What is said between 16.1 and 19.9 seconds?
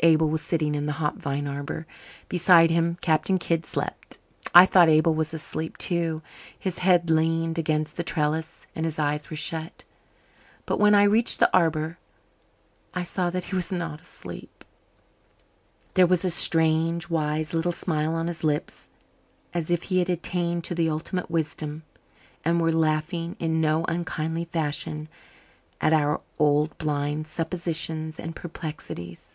a strange, wise little smile on his lips as if